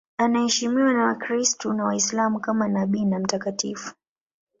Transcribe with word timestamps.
Anaheshimiwa 0.17 0.93
na 0.93 1.05
Wakristo 1.05 1.73
na 1.73 1.83
Waislamu 1.85 2.39
kama 2.39 2.67
nabii 2.67 3.05
na 3.05 3.19
mtakatifu. 3.19 3.93